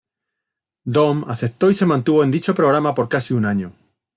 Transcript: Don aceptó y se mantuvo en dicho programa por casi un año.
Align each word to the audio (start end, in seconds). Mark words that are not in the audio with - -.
Don 0.83 1.23
aceptó 1.29 1.69
y 1.69 1.75
se 1.75 1.85
mantuvo 1.85 2.23
en 2.23 2.31
dicho 2.31 2.55
programa 2.55 2.95
por 2.95 3.07
casi 3.07 3.35
un 3.35 3.45
año. 3.45 3.71